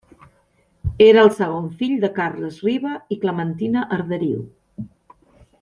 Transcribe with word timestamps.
Era 1.07 1.21
el 1.25 1.29
segon 1.35 1.67
fill 1.83 1.93
de 2.05 2.11
Carles 2.17 2.59
Riba 2.69 2.97
i 3.17 3.21
Clementina 3.27 3.87
Arderiu. 3.99 4.45